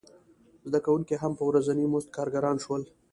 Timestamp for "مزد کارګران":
1.93-2.57